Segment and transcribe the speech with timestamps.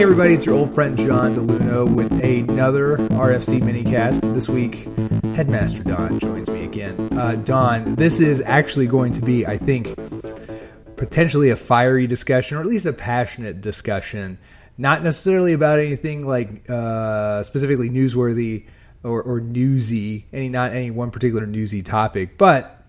[0.00, 4.32] Hey everybody, it's your old friend John DeLuno with another RFC minicast.
[4.32, 4.88] This week,
[5.36, 6.96] Headmaster Don joins me again.
[7.18, 9.94] Uh, Don, this is actually going to be, I think,
[10.96, 14.38] potentially a fiery discussion, or at least a passionate discussion.
[14.78, 18.68] Not necessarily about anything like uh, specifically newsworthy
[19.02, 22.86] or, or newsy, any not any one particular newsy topic, but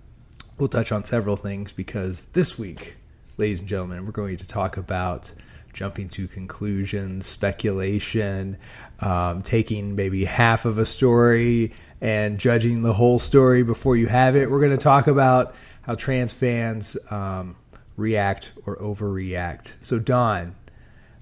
[0.57, 2.95] we'll touch on several things because this week,
[3.35, 5.34] ladies and gentlemen, we're going to talk about
[5.73, 8.57] jumping to conclusions, speculation,
[8.99, 14.35] um, taking maybe half of a story and judging the whole story before you have
[14.35, 14.49] it.
[14.49, 17.55] We're going to talk about how trans fans um,
[17.95, 19.73] react or overreact.
[19.81, 20.55] So, Don,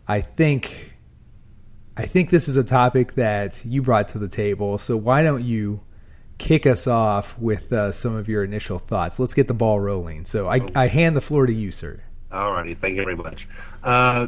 [0.07, 0.93] I think
[1.99, 4.77] I think this is a topic that you brought to the table.
[4.77, 5.81] So why don't you
[6.37, 9.19] kick us off with uh, some of your initial thoughts?
[9.19, 10.25] Let's get the ball rolling.
[10.25, 12.01] So I, I hand the floor to you, sir.
[12.31, 13.47] All righty, thank you very much.
[13.83, 14.27] Uh,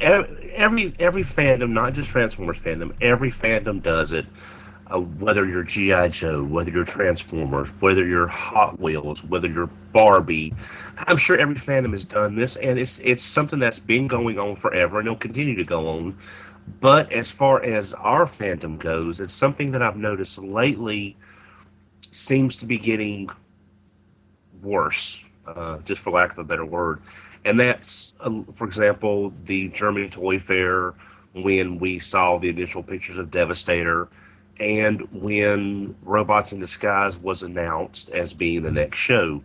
[0.00, 4.26] every every fandom, not just Transformers fandom, every fandom does it.
[4.88, 10.54] Uh, whether you're GI Joe, whether you're Transformers, whether you're Hot Wheels, whether you're Barbie,
[10.98, 14.56] I'm sure every fandom has done this, and it's it's something that's been going on
[14.56, 16.16] forever, and it'll continue to go on.
[16.80, 21.16] But as far as our fandom goes, it's something that I've noticed lately
[22.10, 23.30] seems to be getting
[24.62, 27.00] worse, uh, just for lack of a better word.
[27.46, 30.94] And that's, uh, for example, the Germany Toy Fair
[31.32, 34.08] when we saw the initial pictures of Devastator
[34.58, 39.40] and when Robots in Disguise was announced as being the next show.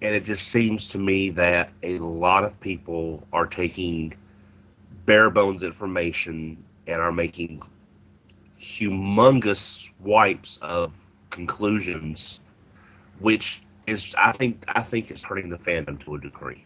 [0.00, 4.14] And it just seems to me that a lot of people are taking
[5.04, 7.62] bare bones information and are making
[8.58, 12.40] humongous wipes of conclusions,
[13.18, 16.65] which is I think I think is hurting the fandom to a degree.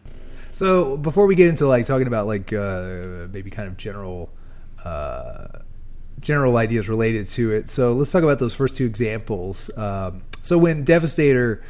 [0.51, 4.29] So before we get into like talking about like uh, maybe kind of general
[4.83, 5.47] uh,
[6.19, 9.75] general ideas related to it, so let's talk about those first two examples.
[9.77, 11.63] Um, so when Devastator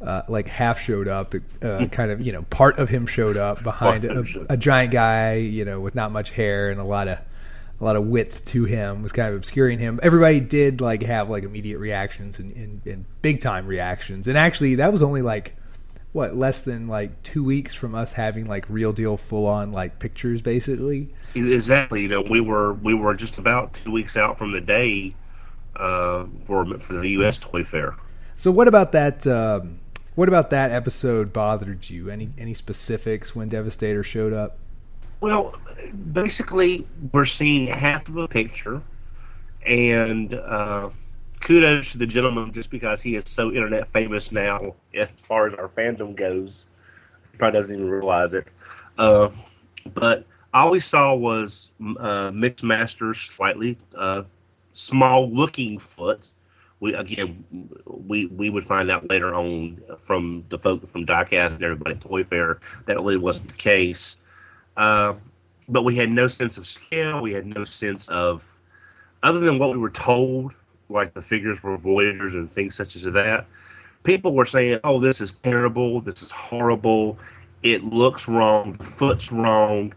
[0.00, 1.38] uh, like half showed up, uh,
[1.78, 1.84] hmm.
[1.86, 5.64] kind of you know part of him showed up behind a, a, giant guy, you
[5.64, 7.18] know, with not much hair and a lot of
[7.80, 10.00] a lot of width to him was kind of obscuring him.
[10.02, 14.76] Everybody did like have like immediate reactions and, and, and big time reactions, and actually
[14.76, 15.56] that was only like
[16.16, 19.98] what less than like two weeks from us having like real deal full on like
[19.98, 21.10] pictures basically.
[21.34, 25.14] Exactly, you know, we were we were just about two weeks out from the day
[25.76, 27.36] uh, for for the U.S.
[27.38, 27.94] Toy Fair.
[28.34, 29.26] So what about that?
[29.26, 29.80] Um,
[30.14, 32.08] what about that episode bothered you?
[32.08, 34.58] Any any specifics when Devastator showed up?
[35.20, 35.54] Well,
[36.12, 38.80] basically, we're seeing half of a picture,
[39.66, 40.88] and uh,
[41.40, 45.54] kudos to the gentleman just because he is so internet famous now as far as
[45.54, 46.66] our fandom goes.
[47.32, 48.46] He probably doesn't even realize it.
[48.98, 49.28] Uh,
[49.94, 54.22] but all we saw was uh, Mixmaster's slightly uh,
[54.72, 56.30] small looking foot
[56.80, 57.44] we again
[57.86, 62.00] we we would find out later on from the folk from Diecast and everybody at
[62.02, 64.16] Toy Fair that really wasn't the case.
[64.76, 65.14] Uh,
[65.68, 67.22] but we had no sense of scale.
[67.22, 68.42] We had no sense of
[69.22, 70.52] other than what we were told,
[70.88, 73.46] like the figures were Voyagers and things such as that.
[74.04, 76.00] People were saying, "Oh, this is terrible.
[76.00, 77.18] This is horrible.
[77.62, 78.74] It looks wrong.
[78.74, 79.94] The foot's wrong.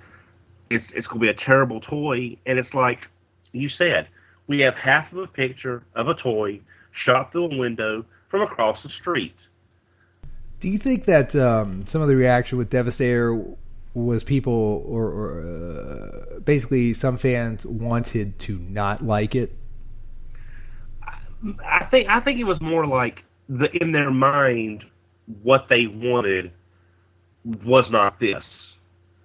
[0.69, 3.07] It's it's going to be a terrible toy." And it's like
[3.51, 4.07] you said
[4.50, 6.59] we have half of a picture of a toy
[6.91, 9.35] shot through a window from across the street.
[10.59, 13.45] Do you think that um, some of the reaction with Devastator
[13.94, 19.56] was people, or, or uh, basically some fans wanted to not like it?
[21.66, 24.85] I think I think it was more like the in their mind
[25.44, 26.51] what they wanted
[27.66, 28.75] was not this,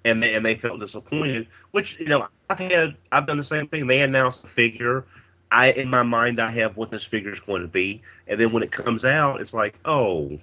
[0.04, 1.48] and they, and they felt disappointed.
[1.72, 3.86] Which you know I've had I've done the same thing.
[3.86, 5.06] They announced the figure.
[5.50, 8.52] I in my mind I have what this figure is going to be, and then
[8.52, 10.38] when it comes out, it's like, oh,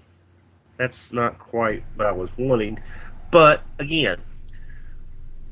[0.78, 2.80] that's not quite what I was wanting.
[3.32, 4.18] But again,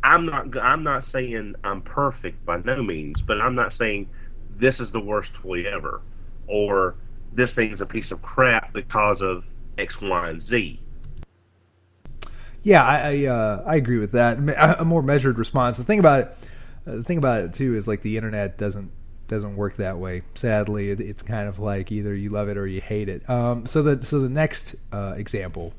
[0.04, 4.10] I'm not I'm not saying I'm perfect by no means, but I'm not saying
[4.60, 6.02] this is the worst toy ever,
[6.48, 6.96] or
[7.32, 9.46] this thing is a piece of crap because of
[9.78, 10.80] X, Y, and Z.
[12.62, 14.38] Yeah, I I, uh, I agree with that.
[14.80, 15.78] A more measured response.
[15.78, 16.38] The thing about it,
[16.86, 18.92] uh, the thing about it too is like the internet doesn't
[19.28, 20.24] doesn't work that way.
[20.36, 23.28] Sadly, it's kind of like either you love it or you hate it.
[23.30, 25.74] Um, so the so the next uh, example,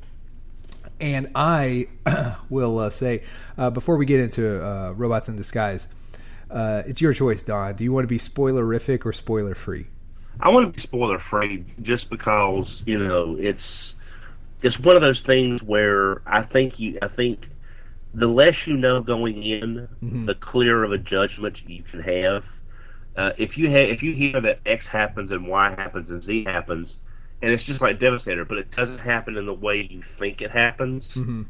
[0.99, 1.89] and I
[2.49, 3.25] will uh, say
[3.59, 5.87] uh, before we get into robots in disguise,
[6.51, 7.77] uh, it's your choice, Don.
[7.77, 9.87] Do you want to be spoilerific or spoiler free?
[10.41, 13.95] I want to be spoiler free, just because you know it's
[14.63, 17.49] it's one of those things where I think you I think
[18.15, 20.27] the less you know going in, mm-hmm.
[20.27, 22.45] the clearer of a judgment you can have.
[23.17, 26.45] Uh, if you ha- if you hear that X happens and Y happens and Z
[26.45, 26.97] happens,
[27.43, 30.51] and it's just like Devastator, but it doesn't happen in the way you think it
[30.51, 31.43] happens, mm-hmm.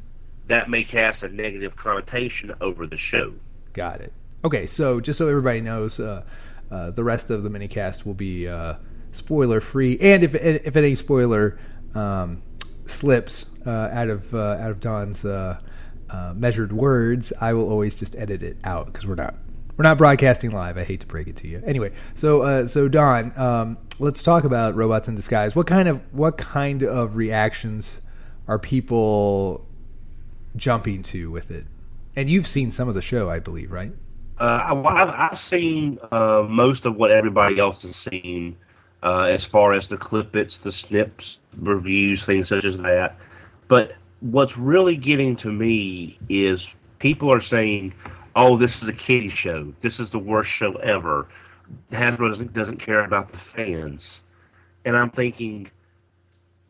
[0.49, 3.33] that may cast a negative connotation over the show.
[3.73, 4.13] Got it.
[4.43, 6.23] Okay, so just so everybody knows, uh,
[6.71, 8.75] uh, the rest of the minicast will be uh,
[9.13, 11.59] spoiler free, and if if any spoiler
[11.95, 12.43] um,
[12.87, 15.61] slips uh, out of uh, out of Don's uh,
[16.35, 19.35] measured words, I will always just edit it out because we're not
[19.77, 20.79] we're not broadcasting live.
[20.79, 21.63] I hate to break it to you.
[21.67, 25.55] Anyway, so so Don, um, let's talk about robots in disguise.
[25.55, 28.01] What kind of what kind of reactions
[28.49, 29.67] are people
[30.57, 31.67] jumping to with it?
[32.17, 33.93] And you've seen some of the show, I believe, right?
[34.41, 38.57] Uh, I've, I've seen uh, most of what everybody else has seen,
[39.03, 43.17] uh, as far as the clippets, the snips, reviews, things such as that.
[43.69, 46.67] But what's really getting to me is
[46.99, 47.93] people are saying
[48.37, 49.73] oh, this is a kiddie show.
[49.83, 51.29] This is the worst show ever.
[51.93, 54.23] Hasbro doesn't, doesn't care about the fans.
[54.85, 55.71] And I'm thinking,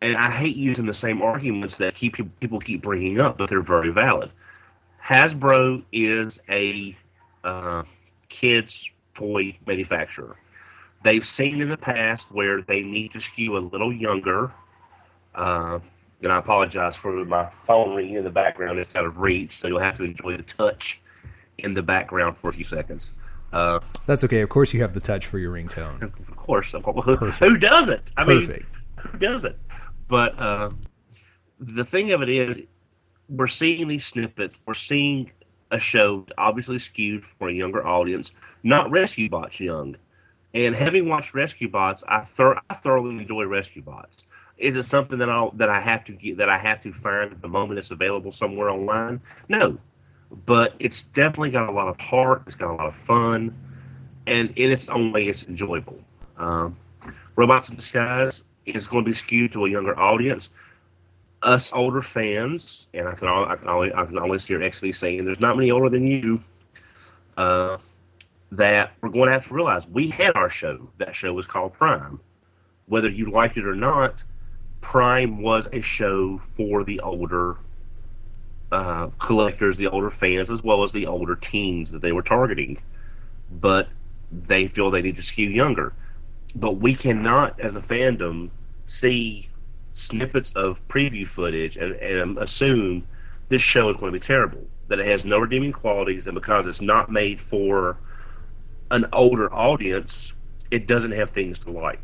[0.03, 3.63] and I hate using the same arguments that keep people keep bringing up, but they're
[3.63, 4.31] very valid.
[5.05, 6.97] Hasbro is a
[7.45, 7.83] uh,
[8.29, 10.37] kids toy manufacturer.
[11.05, 14.53] They've seen in the past where they need to skew a little younger.
[15.35, 15.79] Uh,
[16.23, 18.79] and I apologize for my phone ringing in the background.
[18.79, 21.01] It's out of reach, so you'll have to enjoy the touch
[21.59, 23.13] in the background for a few seconds.
[23.53, 24.43] Uh, That's okay.
[24.43, 26.03] Of course, you have the touch for your ringtone.
[26.31, 26.73] Of course.
[26.73, 28.11] Who, who does it?
[28.17, 28.49] I Perfect.
[28.49, 29.57] mean, who does it?
[30.09, 30.71] But uh,
[31.61, 32.59] the thing of it is,
[33.29, 34.55] we're seeing these snippets.
[34.67, 35.31] We're seeing
[35.71, 38.33] a show obviously skewed for a younger audience,
[38.63, 39.97] not Rescue Bots young.
[40.53, 42.27] And having watched Rescue Bots, I,
[42.69, 44.25] I thoroughly enjoy Rescue Bots.
[44.59, 47.41] Is it something that I that I have to get that I have to find
[47.41, 49.21] the moment it's available somewhere online?
[49.49, 49.79] No,
[50.45, 52.43] but it's definitely got a lot of heart.
[52.47, 53.55] It's got a lot of fun,
[54.27, 55.99] and in its own way, it's enjoyable.
[56.37, 56.77] Um,
[57.37, 60.51] Robots in Disguise is going to be skewed to a younger audience.
[61.43, 65.25] Us older fans, and I can I can always, I can always hear XV saying,
[65.25, 66.41] "There's not many older than you."
[67.37, 67.79] Uh,
[68.53, 70.91] that we're going to have to realize we had our show.
[70.99, 72.21] That show was called Prime.
[72.87, 74.23] Whether you liked it or not,
[74.81, 77.57] Prime was a show for the older
[78.73, 82.81] uh, collectors, the older fans, as well as the older teens that they were targeting.
[83.51, 83.89] But
[84.33, 85.93] they feel they need to skew younger.
[86.55, 88.51] But we cannot, as a fandom,
[88.87, 89.49] see
[89.93, 93.07] snippets of preview footage and, and assume
[93.49, 94.65] this show is going to be terrible.
[94.89, 97.97] That it has no redeeming qualities, and because it's not made for
[98.91, 100.33] an older audience,
[100.71, 102.03] it doesn't have things to like.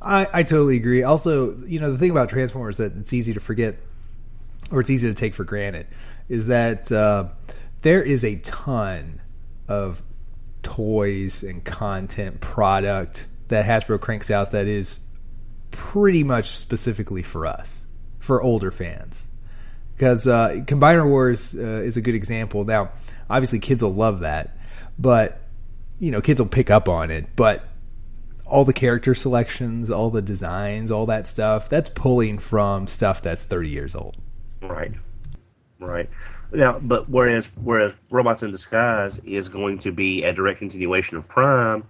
[0.00, 1.02] I, I totally agree.
[1.02, 3.76] Also, you know, the thing about Transformers that it's easy to forget
[4.70, 5.86] or it's easy to take for granted,
[6.28, 7.24] is that uh,
[7.82, 9.20] there is a ton
[9.66, 10.02] of
[10.62, 15.00] toys and content product that Hasbro cranks out that is
[15.70, 17.86] pretty much specifically for us,
[18.18, 19.28] for older fans.
[19.94, 22.64] Because uh, Combiner Wars uh, is a good example.
[22.64, 22.90] Now,
[23.28, 24.56] obviously, kids will love that,
[24.98, 25.40] but
[25.98, 27.26] you know, kids will pick up on it.
[27.34, 27.66] But
[28.46, 33.44] all the character selections, all the designs, all that stuff, that's pulling from stuff that's
[33.44, 34.16] 30 years old.
[34.62, 34.92] Right.
[35.78, 36.08] Right.
[36.52, 41.28] Now, but whereas whereas Robots in Disguise is going to be a direct continuation of
[41.28, 41.84] Prime,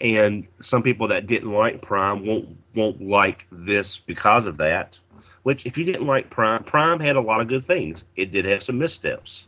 [0.00, 4.98] and some people that didn't like Prime won't won't like this because of that.
[5.42, 8.04] Which, if you didn't like Prime, Prime had a lot of good things.
[8.16, 9.46] It did have some missteps.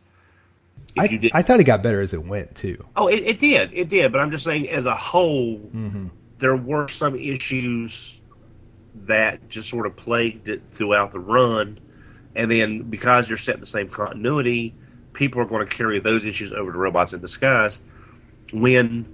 [0.96, 2.82] I, I thought it got better as it went too.
[2.96, 4.10] Oh, it, it did, it did.
[4.12, 6.06] But I'm just saying, as a whole, mm-hmm.
[6.38, 8.20] there were some issues
[9.06, 11.78] that just sort of plagued it throughout the run
[12.38, 14.72] and then because you're set the same continuity,
[15.12, 17.82] people are going to carry those issues over to Robots in Disguise.
[18.52, 19.12] When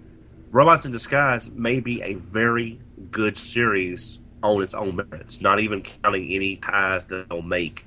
[0.54, 2.78] Robots in Disguise may be a very
[3.10, 7.84] good series on its own merits, not even counting any ties that they'll make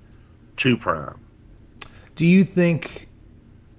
[0.58, 1.18] to Prime.
[2.16, 3.08] Do you think,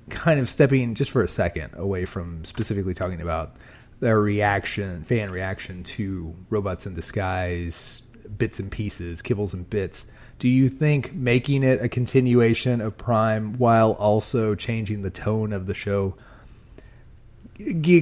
[0.09, 3.57] kind of stepping just for a second away from specifically talking about
[4.01, 8.01] their reaction, fan reaction to Robots in Disguise,
[8.39, 10.07] bits and pieces, kibbles and bits,
[10.39, 15.67] do you think making it a continuation of Prime while also changing the tone of
[15.67, 16.17] the show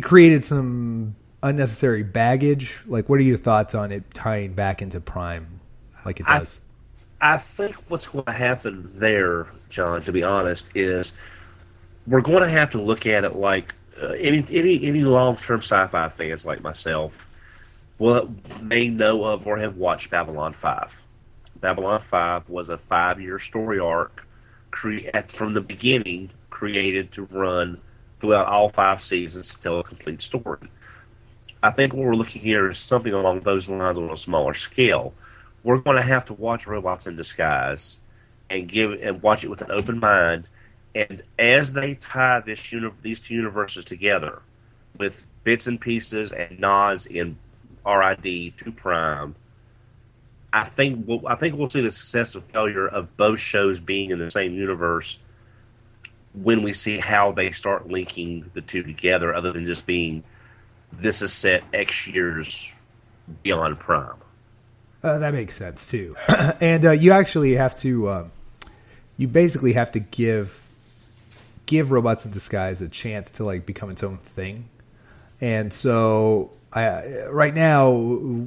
[0.02, 2.80] created some unnecessary baggage?
[2.86, 5.60] Like, what are your thoughts on it tying back into Prime
[6.04, 6.62] like it does?
[7.20, 11.14] I, I think what's going to happen there, John, to be honest, is
[12.06, 15.60] we're going to have to look at it like uh, any any any long term
[15.60, 17.28] sci-fi fans like myself
[17.98, 21.02] will may know of or have watched Babylon Five
[21.60, 24.26] Babylon 5 was a five year story arc
[24.70, 27.80] create from the beginning created to run
[28.20, 30.68] throughout all five seasons to tell a complete story.
[31.62, 35.14] I think what we're looking here is something along those lines on a smaller scale.
[35.64, 37.98] We're going to have to watch Robots in Disguise
[38.50, 40.48] and give and watch it with an open mind.
[40.94, 44.40] And as they tie this uni- these two universes together
[44.98, 47.36] with bits and pieces and nods in
[47.84, 49.34] RID to Prime,
[50.52, 54.10] I think we'll, I think we'll see the success or failure of both shows being
[54.10, 55.18] in the same universe
[56.42, 60.22] when we see how they start linking the two together, other than just being
[60.92, 62.74] this is set X years
[63.42, 64.14] beyond Prime.
[65.02, 66.16] Uh, that makes sense too,
[66.60, 68.24] and uh, you actually have to, uh,
[69.16, 70.62] you basically have to give
[71.66, 74.68] give Robots in Disguise a chance to like become its own thing,
[75.40, 78.46] and so I, right now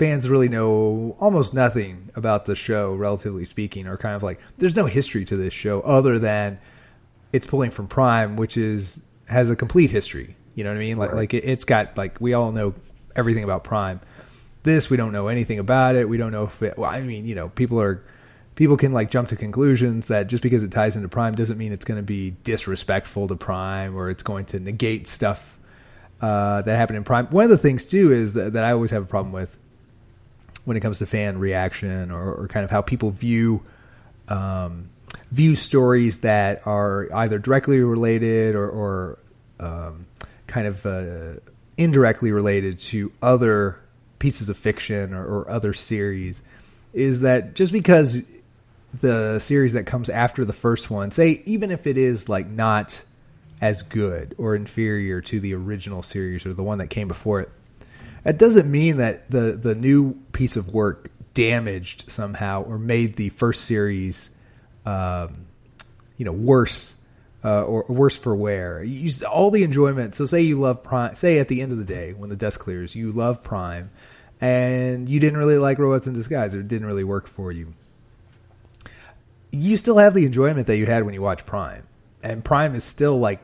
[0.00, 4.74] fans really know almost nothing about the show, relatively speaking, or kind of like there's
[4.74, 6.58] no history to this show other than
[7.32, 10.36] it's pulling from Prime, which is has a complete history.
[10.54, 10.98] You know what I mean?
[10.98, 11.16] Like, right.
[11.16, 12.74] like it, it's got like we all know
[13.14, 14.00] everything about Prime.
[14.62, 16.08] This we don't know anything about it.
[16.08, 16.76] We don't know if it.
[16.76, 18.02] Well, I mean, you know, people are
[18.60, 21.72] people can like jump to conclusions that just because it ties into Prime doesn't mean
[21.72, 25.58] it's going to be disrespectful to Prime or it's going to negate stuff
[26.20, 27.26] uh, that happened in Prime.
[27.28, 29.56] One of the things too is that, that, I always have a problem with
[30.66, 33.62] when it comes to fan reaction or, or kind of how people view
[34.28, 34.90] um,
[35.30, 39.18] view stories that are either directly related or, or
[39.58, 40.06] um,
[40.46, 41.40] kind of uh,
[41.76, 43.78] indirectly related to other
[44.18, 46.42] pieces of fiction or, or other series
[46.92, 48.22] is that just because
[49.00, 53.02] the series that comes after the first one, say even if it is like not
[53.60, 57.50] as good or inferior to the original series or the one that came before it,
[58.24, 63.28] that doesn't mean that the the new piece of work damaged somehow or made the
[63.30, 64.30] first series,
[64.90, 65.46] um,
[66.16, 66.96] you know, worse
[67.44, 68.82] uh, or worse for wear.
[68.82, 70.14] You use all the enjoyment.
[70.14, 71.14] So say you love Prime.
[71.14, 73.90] Say at the end of the day when the dust clears, you love Prime,
[74.40, 77.74] and you didn't really like Robots in Disguise, or it didn't really work for you.
[79.52, 81.86] You still have the enjoyment that you had when you watched Prime,
[82.22, 83.40] and Prime is still like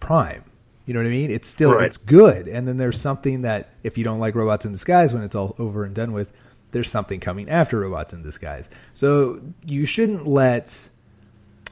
[0.00, 0.44] Prime.
[0.84, 1.30] You know what I mean?
[1.30, 1.84] It's still right.
[1.84, 2.48] it's good.
[2.48, 5.54] And then there's something that if you don't like Robots in Disguise when it's all
[5.58, 6.32] over and done with,
[6.72, 8.68] there's something coming after Robots in Disguise.
[8.94, 10.90] So you shouldn't let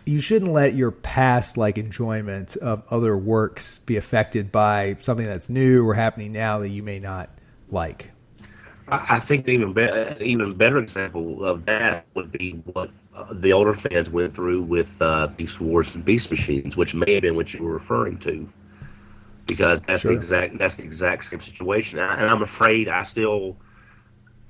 [0.04, 5.50] you shouldn't let your past like enjoyment of other works be affected by something that's
[5.50, 7.28] new or happening now that you may not
[7.70, 8.12] like.
[8.88, 13.74] I think even be- even better example of that would be what uh, the older
[13.74, 17.52] fans went through with uh, Beast Wars and Beast Machines, which may have been what
[17.52, 18.48] you were referring to,
[19.46, 20.12] because that's sure.
[20.12, 21.98] the exact that's the exact same situation.
[21.98, 23.56] And I'm afraid I still,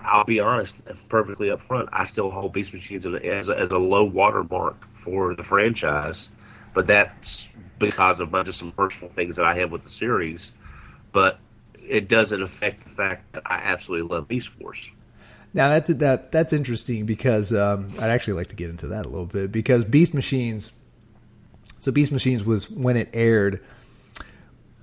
[0.01, 0.77] I'll be honest,
[1.09, 5.43] perfectly upfront, I still hold Beast Machines as a, as a low watermark for the
[5.43, 6.29] franchise,
[6.75, 7.47] but that's
[7.79, 10.53] because of just some personal things that I have with the series.
[11.13, 11.39] But
[11.89, 14.91] it doesn't affect the fact that I absolutely love Beast Wars.
[15.55, 19.09] Now that's that that's interesting because um, I'd actually like to get into that a
[19.09, 20.71] little bit because Beast Machines.
[21.79, 23.63] So Beast Machines was when it aired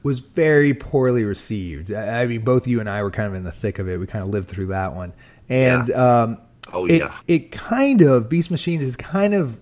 [0.03, 1.91] was very poorly received.
[1.91, 3.99] I mean, both you and I were kind of in the thick of it.
[3.99, 5.13] We kind of lived through that one,
[5.49, 6.21] and yeah.
[6.23, 6.37] um,
[6.71, 9.59] oh yeah, it, it kind of Beast Machines has kind of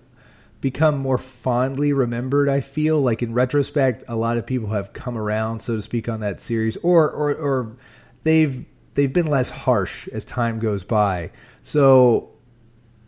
[0.60, 2.48] become more fondly remembered.
[2.48, 6.08] I feel like in retrospect, a lot of people have come around, so to speak,
[6.08, 7.76] on that series, or or, or
[8.24, 11.30] they've they've been less harsh as time goes by.
[11.62, 12.30] So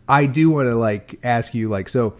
[0.07, 2.15] I do want to like ask you, like, so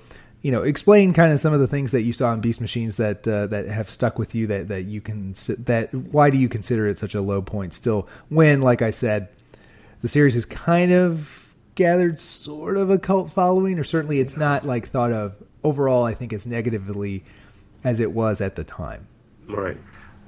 [0.45, 2.97] you know, explain kind of some of the things that you saw in Beast Machines
[2.97, 4.45] that uh, that have stuck with you.
[4.45, 8.07] That that you can that why do you consider it such a low point still?
[8.29, 9.29] When, like I said,
[10.03, 14.63] the series is kind of gathered sort of a cult following, or certainly it's not
[14.63, 15.33] like thought of
[15.63, 16.03] overall.
[16.03, 17.23] I think as negatively
[17.83, 19.07] as it was at the time.
[19.49, 19.77] Right.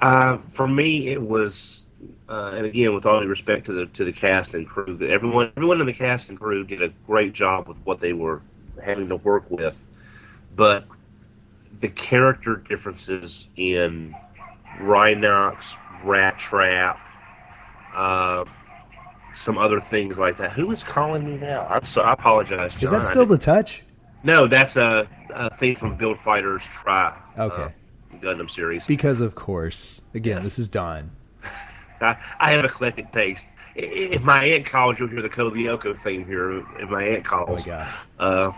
[0.01, 1.83] Uh, for me, it was,
[2.27, 5.51] uh, and again, with all due respect to the to the cast and crew, everyone
[5.55, 8.41] everyone in the cast and crew did a great job with what they were
[8.83, 9.75] having to work with,
[10.57, 10.85] but
[11.79, 14.13] the character differences in
[14.81, 15.63] Rhinox,
[16.03, 16.99] Rat Trap,
[17.95, 18.43] uh,
[19.35, 20.51] some other things like that.
[20.51, 21.67] Who is calling me now?
[21.67, 22.73] I'm so I apologize.
[22.73, 22.83] John.
[22.83, 23.83] Is that still the touch?
[24.23, 27.15] No, that's a, a thing from Build Fighters Try.
[27.37, 27.63] Okay.
[27.63, 27.69] Uh,
[28.19, 28.85] Gundam series.
[28.87, 30.43] Because of course, again, yes.
[30.43, 31.11] this is Don.
[32.01, 33.45] I, I have eclectic taste.
[33.75, 36.63] If my aunt calls, you'll hear the Code Lyoko theme here.
[36.79, 37.95] If my aunt calls, oh my gosh.
[38.17, 38.51] Uh,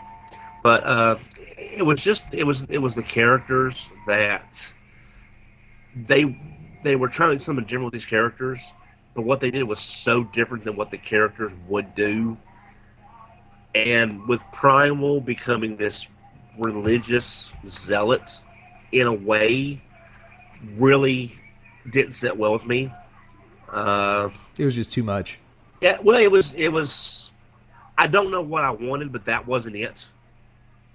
[0.63, 1.17] but uh,
[1.59, 3.75] it was just it was it was the characters
[4.07, 4.59] that
[6.07, 6.39] they
[6.83, 8.59] they were trying to some general with these characters
[9.19, 12.37] but what they did was so different than what the characters would do.
[13.75, 16.07] And with Primal becoming this
[16.57, 18.29] religious zealot
[18.91, 19.81] in a way
[20.77, 21.33] really
[21.91, 22.93] didn't sit well with me.
[23.71, 25.37] Uh, it was just too much.
[25.81, 26.53] Yeah, well, it was.
[26.53, 27.31] It was.
[27.97, 30.07] I don't know what I wanted, but that wasn't it.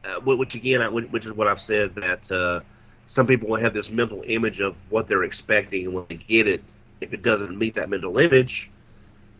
[0.05, 2.61] Uh, which again, which is what I've said that uh,
[3.07, 6.47] some people will have this mental image of what they're expecting, and when they get
[6.47, 6.63] it,
[7.01, 8.71] if it doesn't meet that mental image,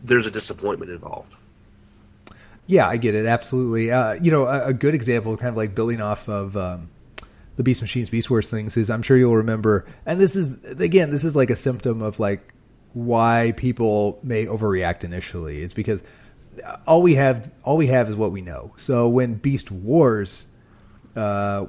[0.03, 1.35] there's a disappointment involved.
[2.65, 3.91] Yeah, I get it absolutely.
[3.91, 6.89] Uh, you know, a, a, good example, kind of like building off of um,
[7.57, 11.11] the Beast Machines, Beast Wars things, is I'm sure you'll remember, and this is again,
[11.11, 12.55] this is like a symptom of like
[12.93, 15.61] why people may overreact initially.
[15.61, 16.01] It's because
[16.87, 18.73] all we have, all we have is what we know.
[18.77, 20.45] So when Beast Wars
[21.15, 21.65] uh,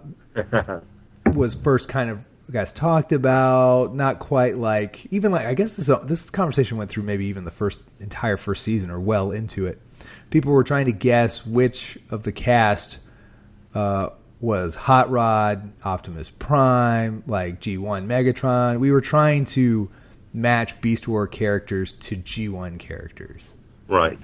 [1.34, 5.90] was first kind of guys talked about, not quite like even like I guess this
[6.04, 9.80] this conversation went through maybe even the first entire first season or well into it.
[10.30, 12.98] People were trying to guess which of the cast
[13.74, 14.10] uh,
[14.40, 18.80] was Hot Rod, Optimus Prime, like G1 Megatron.
[18.80, 19.90] We were trying to
[20.32, 23.42] match Beast War characters to G1 characters.
[23.88, 24.18] Right.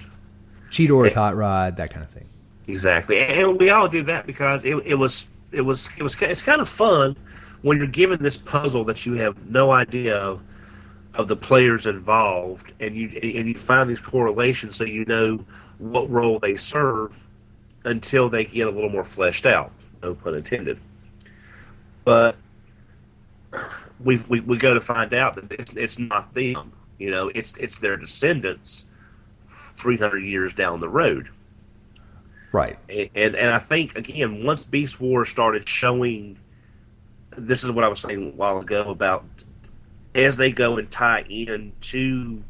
[0.69, 2.27] Cheetor's Hot Rod, that kind of thing.
[2.67, 6.41] Exactly, and we all did that because it, it was it was it was it's
[6.41, 7.15] kind of fun
[7.61, 10.41] when you're given this puzzle that you have no idea of,
[11.15, 15.43] of the players involved, and you and you find these correlations so you know
[15.79, 17.27] what role they serve
[17.85, 19.71] until they get a little more fleshed out.
[20.01, 20.79] No pun intended.
[22.05, 22.35] But
[23.99, 26.71] we we, we go to find out that it's, it's not them.
[26.97, 28.85] You know, it's it's their descendants,
[29.47, 31.29] three hundred years down the road.
[32.53, 32.77] Right.
[32.87, 36.37] And and I think again, once Beast Wars started showing,
[37.35, 39.25] this is what I was saying a while ago about
[40.13, 42.43] as they go and tie in to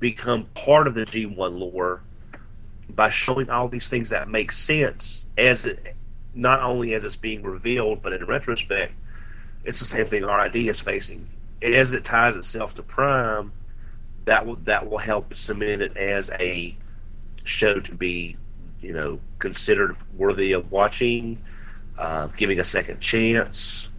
[0.00, 2.02] become part of the G1 lore
[2.90, 5.94] by showing all these things that make sense as it,
[6.34, 8.92] not only as it's being revealed, but in retrospect,
[9.64, 11.28] it's the same thing RID is facing.
[11.62, 13.52] As it ties itself to Prime,
[14.24, 16.76] that will that will help cement it as a
[17.44, 18.36] show to be
[18.82, 21.38] you know, considered worthy of watching,
[21.98, 23.90] uh, giving a second chance,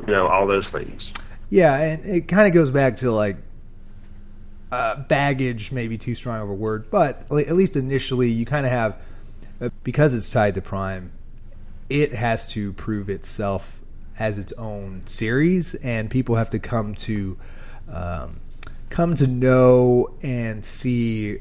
[0.00, 1.12] you know, all those things.
[1.50, 3.36] Yeah, and it kind of goes back to like
[4.70, 8.72] uh, baggage, maybe too strong of a word, but at least initially, you kind of
[8.72, 8.96] have
[9.60, 11.12] uh, because it's tied to Prime,
[11.88, 13.80] it has to prove itself
[14.18, 17.36] as its own series, and people have to come to
[17.88, 18.40] um,
[18.90, 21.40] come to know and see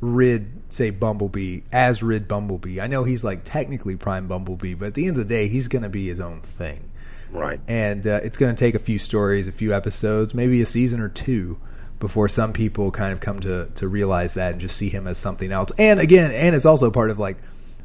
[0.00, 2.80] rid say Bumblebee as rid Bumblebee.
[2.80, 5.68] I know he's like technically Prime Bumblebee, but at the end of the day, he's
[5.68, 6.90] going to be his own thing.
[7.30, 7.60] Right.
[7.68, 11.00] And uh, it's going to take a few stories, a few episodes, maybe a season
[11.00, 11.58] or two
[12.00, 15.18] before some people kind of come to to realize that and just see him as
[15.18, 15.70] something else.
[15.78, 17.36] And again, and it's also part of like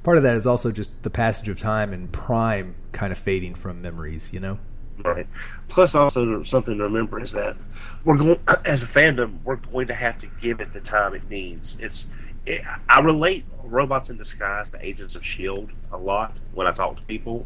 [0.04, 3.56] part of that is also just the passage of time and Prime kind of fading
[3.56, 4.58] from memories, you know.
[5.04, 5.28] Right.
[5.68, 7.58] Plus, also something to remember is that
[8.06, 11.30] we're going as a fandom, we're going to have to give it the time it
[11.30, 11.78] needs.
[11.80, 12.08] It's
[12.46, 16.96] it, I relate robots in disguise to Agents of Shield a lot when I talk
[16.98, 17.46] to people.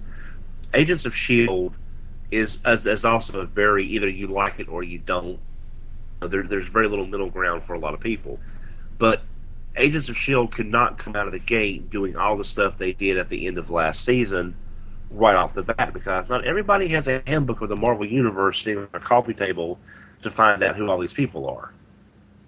[0.74, 1.74] Agents of Shield
[2.30, 5.40] is is, is also a very either you like it or you don't.
[6.22, 8.40] There, there's very little middle ground for a lot of people,
[8.98, 9.24] but
[9.76, 12.92] Agents of Shield could not come out of the gate doing all the stuff they
[12.92, 14.56] did at the end of last season
[15.12, 18.80] right off the bat because not everybody has a handbook of the Marvel Universe sitting
[18.80, 19.80] on a coffee table
[20.22, 21.72] to find out who all these people are.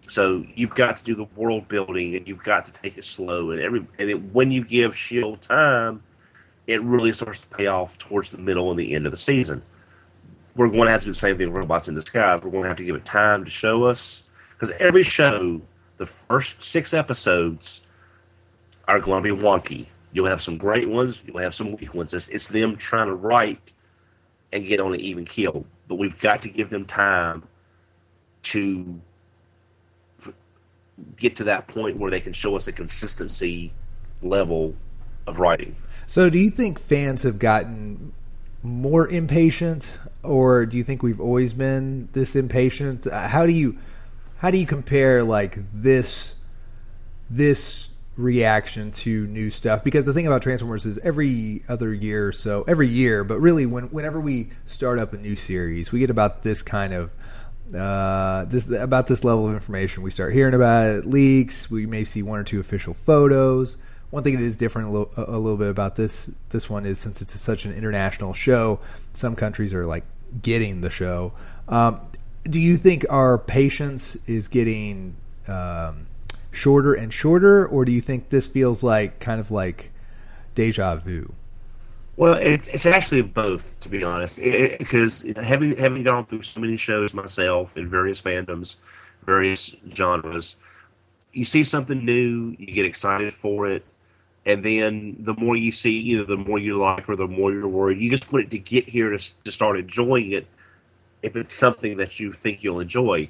[0.07, 3.51] So you've got to do the world building and you've got to take it slow
[3.51, 6.03] and every and it, when you give Shield time,
[6.67, 9.61] it really starts to pay off towards the middle and the end of the season.
[10.55, 12.41] We're going to have to do the same thing with Robots in Disguise.
[12.43, 15.61] We're going to have to give it time to show us because every show,
[15.97, 17.81] the first six episodes
[18.87, 21.23] are going to be wonky You'll have some great ones.
[21.25, 22.13] You'll have some weak ones.
[22.13, 23.71] It's, it's them trying to write
[24.51, 25.65] and get on an even keel.
[25.87, 27.43] But we've got to give them time
[28.43, 28.99] to
[31.17, 33.71] get to that point where they can show us a consistency
[34.21, 34.75] level
[35.27, 35.75] of writing.
[36.07, 38.13] So, do you think fans have gotten
[38.63, 39.91] more impatient,
[40.23, 43.05] or do you think we've always been this impatient?
[43.05, 43.77] How do you
[44.39, 46.33] how do you compare like this
[47.29, 47.90] this
[48.21, 52.63] reaction to new stuff because the thing about Transformers is every other year or so,
[52.67, 56.43] every year, but really when whenever we start up a new series, we get about
[56.43, 57.11] this kind of
[57.75, 60.03] uh, this about this level of information.
[60.03, 61.71] We start hearing about it, leaks.
[61.71, 63.77] We may see one or two official photos.
[64.09, 66.99] One thing that is different a little, a little bit about this this one is
[66.99, 68.79] since it's such an international show,
[69.13, 70.03] some countries are like
[70.41, 71.33] getting the show.
[71.67, 72.01] Um,
[72.43, 75.15] do you think our patience is getting
[75.47, 76.07] um,
[76.51, 79.91] shorter and shorter, or do you think this feels like kind of like
[80.53, 81.33] deja vu?
[82.17, 86.75] Well, it's it's actually both, to be honest, because having having gone through so many
[86.75, 88.75] shows myself in various fandoms,
[89.25, 90.57] various genres,
[91.31, 93.85] you see something new, you get excited for it,
[94.45, 97.67] and then the more you see, either the more you like or the more you're
[97.67, 97.99] worried.
[97.99, 100.45] You just want it to get here to to start enjoying it.
[101.23, 103.29] If it's something that you think you'll enjoy,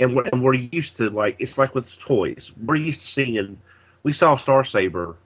[0.00, 2.52] and we're and we're used to like it's like with toys.
[2.64, 3.58] We're used to seeing.
[4.02, 5.16] We saw Star Saber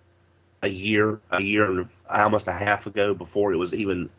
[0.63, 4.11] a year, a year and almost a half ago before it was even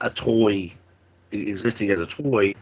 [0.00, 0.72] a toy
[1.30, 2.54] existing as a toy.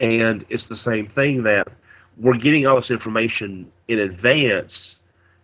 [0.00, 1.68] And it's the same thing that
[2.18, 4.96] we're getting all this information in advance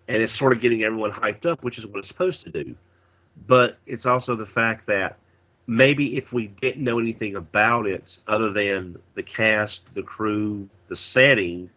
[0.08, 2.74] and it's sort of getting everyone hyped up, which is what it's supposed to do.
[3.46, 5.18] But it's also the fact that
[5.68, 10.96] maybe if we didn't know anything about it other than the cast, the crew, the
[10.96, 11.68] setting,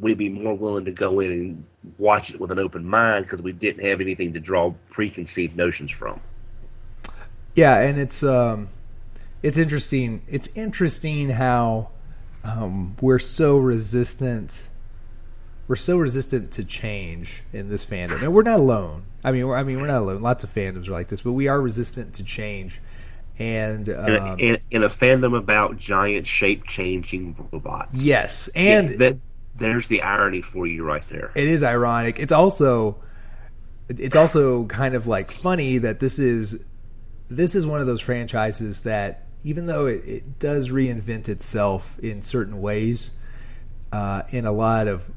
[0.00, 1.64] we'd be more willing to go in and
[1.96, 5.90] watch it with an open mind because we didn't have anything to draw preconceived notions
[5.90, 6.20] from.
[7.54, 8.68] Yeah, and it's um,
[9.42, 10.22] it's interesting.
[10.28, 11.88] It's interesting how
[12.44, 14.67] um, we're so resistant.
[15.68, 19.04] We're so resistant to change in this fandom, and we're not alone.
[19.22, 20.22] I mean, we're, I mean, we're not alone.
[20.22, 22.80] Lots of fandoms are like this, but we are resistant to change.
[23.38, 28.48] And um, in, a, um, in, in, a, fandom about giant shape changing robots, yes,
[28.54, 29.18] and yeah, that
[29.56, 31.30] there's the irony for you right there.
[31.34, 32.18] It is ironic.
[32.18, 32.96] It's also
[33.88, 36.58] it's also kind of like funny that this is
[37.28, 42.22] this is one of those franchises that even though it, it does reinvent itself in
[42.22, 43.10] certain ways,
[43.92, 45.08] uh, in a lot of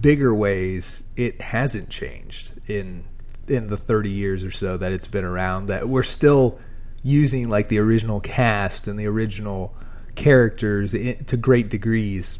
[0.00, 3.04] bigger ways, it hasn't changed in
[3.46, 5.66] in the 30 years or so that it's been around.
[5.66, 6.58] That we're still
[7.02, 9.74] using like the original cast and the original
[10.14, 12.38] characters in, to great degrees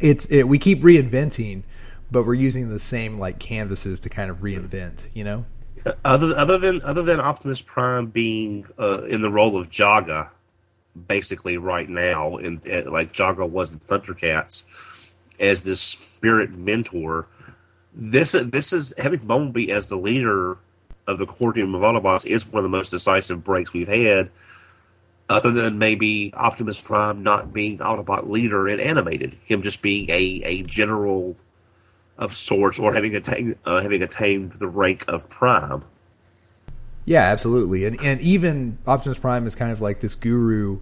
[0.00, 1.62] it's it, we keep reinventing,
[2.10, 5.02] but we're using the same like canvases to kind of reinvent.
[5.14, 5.46] You know.
[6.04, 10.28] Other other than other than Optimus Prime being uh, in the role of Jaga,
[11.06, 14.64] basically right now, in like Jaga was in Thundercats,
[15.40, 17.26] as this spirit mentor.
[17.94, 20.58] This this is having Bumblebee as the leader
[21.06, 24.30] of the team of Autobots is one of the most decisive breaks we've had
[25.28, 30.42] other than maybe Optimus Prime not being Autobot leader and animated, him just being a,
[30.44, 31.36] a general
[32.16, 35.84] of sorts, or having attained uh, having attained the rank of Prime.
[37.04, 40.80] Yeah, absolutely, and and even Optimus Prime is kind of like this guru.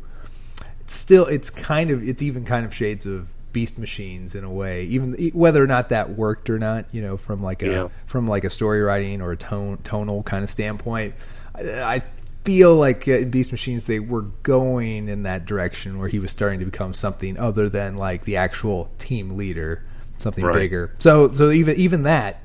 [0.81, 4.51] It's still, it's kind of, it's even kind of shades of Beast Machines in a
[4.51, 6.85] way, even whether or not that worked or not.
[6.92, 7.88] You know, from like a yeah.
[8.05, 11.14] from like a story writing or a tone tonal kind of standpoint.
[11.55, 12.03] I, I
[12.45, 16.31] feel like uh, in Beast Machines they were going in that direction where he was
[16.31, 19.83] starting to become something other than like the actual team leader,
[20.19, 20.53] something right.
[20.53, 20.95] bigger.
[20.99, 22.42] So so even even that,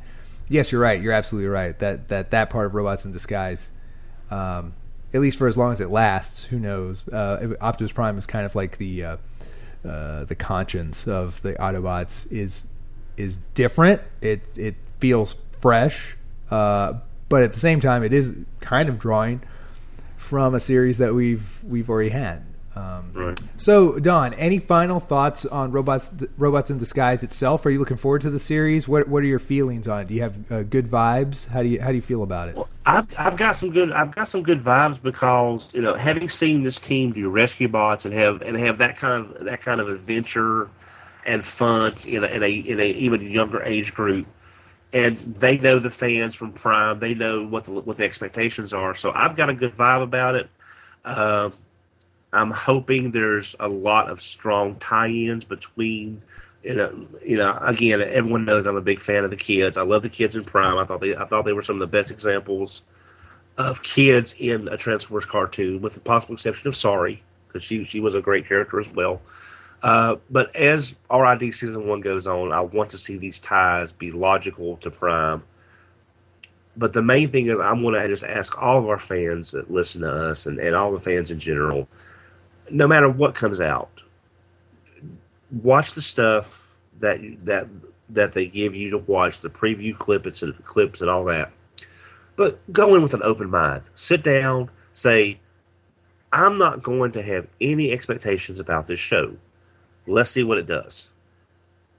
[0.48, 1.02] yes, you're right.
[1.02, 1.78] You're absolutely right.
[1.80, 3.70] That that that part of Robots in Disguise,
[4.30, 4.76] um,
[5.14, 7.06] at least for as long as it lasts, who knows?
[7.10, 9.18] Uh, Optimus Prime is kind of like the uh,
[9.88, 12.68] uh, the conscience of the Autobots is
[13.18, 14.02] is different.
[14.22, 16.16] It it feels fresh,
[16.50, 16.94] uh,
[17.30, 19.42] but at the same time, it is kind of drawing
[20.18, 22.46] from a series that we've we've already had.
[22.76, 23.40] Um, right.
[23.58, 27.66] So, Don, any final thoughts on robots robots in disguise itself?
[27.66, 28.88] Are you looking forward to the series?
[28.88, 30.08] What What are your feelings on it?
[30.08, 31.48] Do you have uh, good vibes?
[31.48, 32.56] How do you How do you feel about it?
[32.56, 36.30] Well, I've I've got some good I've got some good vibes because you know having
[36.30, 39.80] seen this team do rescue bots and have and have that kind of that kind
[39.80, 40.70] of adventure
[41.26, 44.26] and fun in a in a, in a even younger age group
[44.94, 47.00] and they know the fans from Prime.
[47.00, 48.96] They know what the what the expectations are.
[48.96, 50.50] So I've got a good vibe about it.
[51.06, 51.50] Uh,
[52.34, 56.22] I'm hoping there's a lot of strong tie-ins between.
[56.64, 59.78] You know, you know, again, everyone knows I'm a big fan of the kids.
[59.78, 60.78] I love the kids in Prime.
[60.78, 62.84] I thought they, I thought they were some of the best examples
[63.58, 68.00] of kids in a Transformers cartoon, with the possible exception of Sari, because she she
[68.00, 69.22] was a great character as well.
[69.84, 74.12] Uh, but as RID season one goes on, I want to see these ties be
[74.12, 75.44] logical to Prime.
[76.78, 79.72] But the main thing is, I'm going to just ask all of our fans that
[79.72, 81.88] listen to us and, and all the fans in general,
[82.70, 83.90] no matter what comes out,
[85.52, 87.68] watch the stuff that that
[88.10, 91.52] that they give you to watch, the preview clips and clips and all that.
[92.36, 93.84] But go in with an open mind.
[93.96, 95.40] Sit down, say,
[96.34, 99.36] I'm not going to have any expectations about this show.
[100.08, 101.10] Let's see what it does.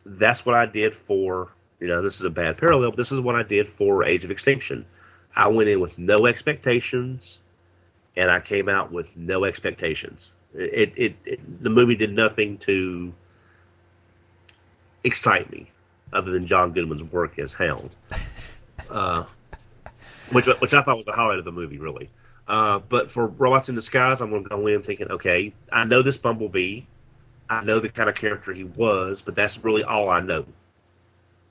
[0.05, 3.21] That's what I did for, you know, this is a bad parallel, but this is
[3.21, 4.85] what I did for Age of Extinction.
[5.37, 7.41] I went in with no expectations,
[8.17, 10.33] and I came out with no expectations.
[10.55, 13.13] It, it, it the movie did nothing to
[15.05, 15.71] excite me,
[16.13, 17.91] other than John Goodman's work as Hound.
[18.91, 19.25] Uh,
[20.33, 22.11] which which I thought was the highlight of the movie, really.
[22.47, 26.03] Uh, but for Robots in Disguise, I'm going to go in thinking, okay, I know
[26.03, 26.83] this Bumblebee,
[27.49, 30.45] I know the kind of character he was, but that's really all I know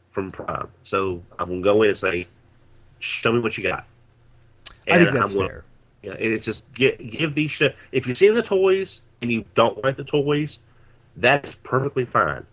[0.09, 0.67] from Prime.
[0.83, 2.27] So I'm going to go in and say,
[2.99, 3.85] show me what you got.
[4.87, 5.63] And I think that's gonna, fair.
[6.03, 9.81] Yeah, it's just give, give these sh- if you've seen the toys and you don't
[9.83, 10.59] like the toys,
[11.17, 12.45] that's perfectly fine.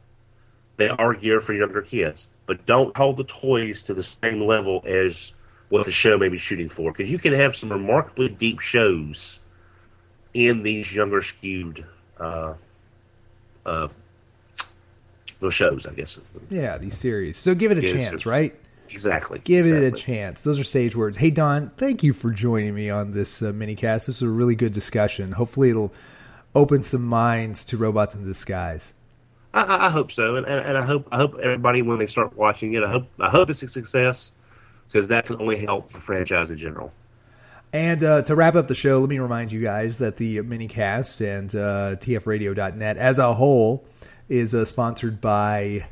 [0.78, 4.82] They are geared for younger kids, but don't hold the toys to the same level
[4.86, 5.32] as
[5.68, 9.40] what the show may be shooting for, because you can have some remarkably deep shows
[10.34, 11.84] in these younger skewed
[12.18, 12.54] uh,
[13.66, 13.88] uh,
[15.50, 16.18] shows, I guess.
[16.48, 17.36] Yeah, these series.
[17.36, 18.54] So give it a yeah, chance, right?
[18.88, 19.40] Exactly.
[19.40, 19.86] Give exactly.
[19.86, 20.40] it a chance.
[20.42, 21.16] Those are sage words.
[21.16, 24.06] Hey, Don, thank you for joining me on this uh, mini cast.
[24.06, 25.32] This was a really good discussion.
[25.32, 25.92] Hopefully, it'll
[26.54, 28.94] open some minds to robots in disguise.
[29.54, 32.37] I, I hope so, and, and, and, I hope I hope everybody when they start
[32.37, 34.32] watching it, I hope I hope it's a success
[34.87, 36.92] because that can only help the franchise in general.
[37.72, 40.68] And uh, to wrap up the show, let me remind you guys that the mini
[40.68, 43.84] cast and uh, TFRadio.net as a whole
[44.28, 45.87] is uh, sponsored by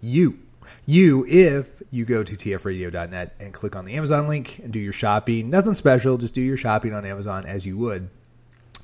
[0.00, 0.38] you.
[0.84, 4.92] You, if you go to tfradio.net and click on the Amazon link and do your
[4.92, 8.10] shopping, nothing special, just do your shopping on Amazon as you would.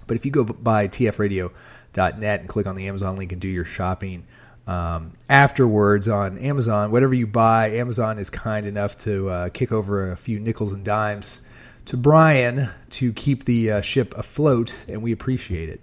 [0.06, 1.52] But if you go by tfradio.net
[1.96, 4.26] and click on the Amazon link and do your shopping
[4.68, 10.12] um, afterwards on Amazon, whatever you buy, Amazon is kind enough to uh, kick over
[10.12, 11.40] a few nickels and dimes
[11.86, 15.80] to Brian to keep the uh, ship afloat, and we appreciate it.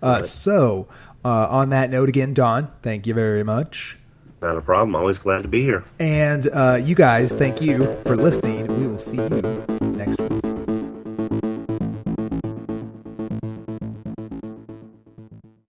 [0.00, 0.86] Uh, so,
[1.24, 3.98] uh, on that note, again, Don, thank you very much.
[4.40, 4.94] Not a problem.
[4.94, 5.82] Always glad to be here.
[5.98, 8.68] And uh, you guys, thank you for listening.
[8.80, 10.47] We will see you next week.